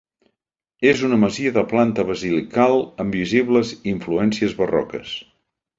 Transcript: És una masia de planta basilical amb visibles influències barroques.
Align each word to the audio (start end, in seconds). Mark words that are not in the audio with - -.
És 0.91 1.03
una 1.09 1.19
masia 1.23 1.51
de 1.59 1.65
planta 1.75 2.07
basilical 2.09 2.75
amb 3.05 3.21
visibles 3.21 3.77
influències 3.95 4.61
barroques. 4.65 5.19